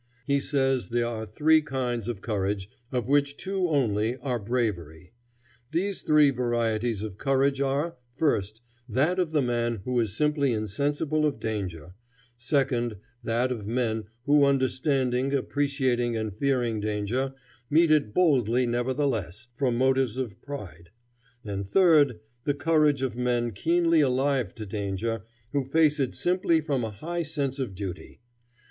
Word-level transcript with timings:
He 0.25 0.39
says 0.39 0.89
there 0.89 1.05
are 1.05 1.27
three 1.27 1.61
kinds 1.61 2.07
of 2.07 2.23
courage, 2.23 2.71
of 2.91 3.07
which 3.07 3.37
two 3.37 3.69
only 3.69 4.17
are 4.17 4.39
bravery. 4.39 5.13
These 5.69 6.01
three 6.01 6.31
varieties 6.31 7.03
of 7.03 7.19
courage 7.19 7.61
are, 7.61 7.97
first, 8.17 8.61
that 8.89 9.19
of 9.19 9.29
the 9.29 9.43
man 9.43 9.81
who 9.85 9.99
is 9.99 10.17
simply 10.17 10.53
insensible 10.53 11.23
of 11.23 11.39
danger; 11.39 11.93
second, 12.35 12.97
that 13.23 13.51
of 13.51 13.67
men 13.67 14.05
who, 14.25 14.43
understanding, 14.43 15.35
appreciating, 15.35 16.17
and 16.17 16.35
fearing 16.35 16.79
danger, 16.79 17.35
meet 17.69 17.91
it 17.91 18.11
boldly 18.11 18.65
nevertheless, 18.65 19.49
from 19.53 19.75
motives 19.77 20.17
of 20.17 20.41
pride; 20.41 20.89
and 21.45 21.67
third, 21.67 22.19
the 22.43 22.55
courage 22.55 23.03
of 23.03 23.15
men 23.15 23.51
keenly 23.51 24.01
alive 24.01 24.55
to 24.55 24.65
danger, 24.65 25.21
who 25.51 25.63
face 25.63 25.99
it 25.99 26.15
simply 26.15 26.59
from 26.59 26.83
a 26.83 26.89
high 26.89 27.21
sense 27.21 27.59
of 27.59 27.75
duty. 27.75 28.19